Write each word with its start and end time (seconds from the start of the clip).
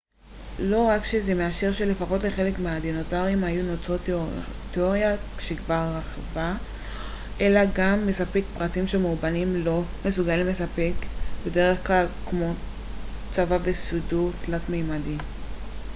לא 0.59 0.87
רק 0.87 1.05
שזה 1.05 1.33
מאשר 1.33 1.71
שלפחות 1.71 2.23
לחלק 2.23 2.59
מהדינוזאורים 2.59 3.43
היו 3.43 3.63
נוצות 3.63 4.01
תיאוריה 4.71 5.15
שכבר 5.39 5.99
רווחת 6.17 6.61
אלא 7.41 7.59
גם 7.75 8.07
מספק 8.07 8.41
פרטים 8.57 8.87
שמאובנים 8.87 9.63
לר 9.65 9.81
מסוגלים 10.05 10.47
לספק 10.47 10.93
בדרך 11.45 11.87
כלל 11.87 12.05
כמו 12.29 12.53
צבע 13.31 13.57
וסידור 13.63 14.31
תלת-מימדי 14.45 15.17